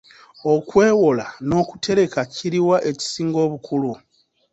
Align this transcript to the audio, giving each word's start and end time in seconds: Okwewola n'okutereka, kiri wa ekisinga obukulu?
Okwewola 0.53 1.25
n'okutereka, 1.47 2.19
kiri 2.33 2.59
wa 2.67 2.77
ekisinga 2.89 3.37
obukulu? 3.45 3.91